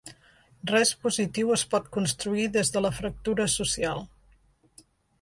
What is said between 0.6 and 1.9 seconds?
Res positiu es